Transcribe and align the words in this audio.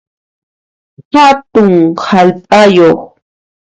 Hatun 1.13 1.73
hallp'ayuq 2.07 3.01